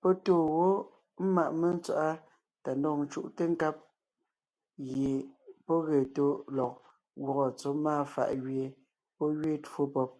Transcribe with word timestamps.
Pɔ́ 0.00 0.12
tóo 0.24 0.42
wó 0.56 0.68
ḿmaʼ 1.24 1.50
mentswaʼá 1.60 2.12
tá 2.62 2.70
ndɔg 2.78 2.96
ńcúʼte 3.04 3.42
nkab 3.52 3.76
gie 4.86 5.12
pɔ́ 5.66 5.78
ge 5.86 5.98
tó 6.16 6.26
lɔg 6.56 6.72
gwɔ́gɔ 7.22 7.46
tsɔ́ 7.58 7.72
máa 7.84 8.02
fàʼ 8.12 8.30
gẅie 8.42 8.66
pɔ́ 9.16 9.28
gẅiin 9.38 9.62
twó 9.66 9.82
pɔ́b. 9.94 10.10